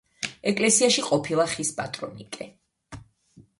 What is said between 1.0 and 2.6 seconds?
ყოფილა ხის პატრონიკე.